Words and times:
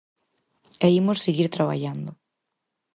E 0.85 0.87
imos 0.99 1.23
seguir 1.25 1.47
traballando. 1.55 2.11